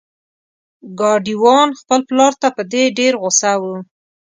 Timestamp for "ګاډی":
0.99-1.35